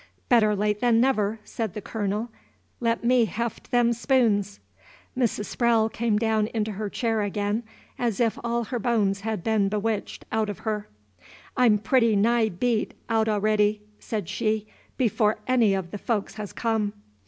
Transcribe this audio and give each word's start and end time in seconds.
"Better 0.29 0.55
late 0.55 0.79
than 0.81 0.99
never!" 0.99 1.39
said 1.43 1.75
the 1.75 1.79
Colonel, 1.81 2.31
"let 2.79 3.03
me 3.03 3.25
heft 3.25 3.69
them 3.69 3.93
spoons." 3.93 4.59
Mrs. 5.15 5.45
Sprowle 5.55 5.89
came 5.89 6.17
down 6.17 6.47
into 6.55 6.71
her 6.71 6.89
chair 6.89 7.21
again 7.21 7.61
as 7.99 8.19
if 8.19 8.39
all 8.43 8.63
her 8.63 8.79
bones 8.79 9.21
had 9.21 9.43
been 9.43 9.69
bewitched 9.69 10.25
out 10.31 10.49
of 10.49 10.65
her. 10.65 10.87
"I'm 11.55 11.77
pretty 11.77 12.15
nigh 12.15 12.49
beat 12.49 12.95
out 13.09 13.27
a'ready," 13.27 13.79
said 13.99 14.27
she, 14.27 14.65
"before 14.97 15.37
any 15.45 15.75
of 15.75 15.91
the 15.91 15.99
folks 15.99 16.33
has 16.33 16.51
come." 16.51 16.93